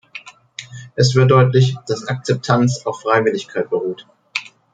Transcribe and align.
Es 0.95 1.13
wird 1.13 1.29
deutlich, 1.29 1.75
dass 1.85 2.07
"Akzeptanz" 2.07 2.87
auf 2.87 3.01
Freiwilligkeit 3.03 3.69
beruht. 3.69 4.07